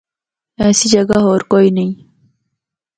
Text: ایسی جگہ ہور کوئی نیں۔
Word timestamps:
ایسی 0.63 0.87
جگہ 0.95 1.17
ہور 1.25 1.41
کوئی 1.51 1.67
نیں۔ 1.75 1.91